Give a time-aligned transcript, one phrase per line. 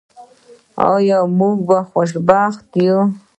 [0.93, 2.99] آیا موږ خوشبخته یو؟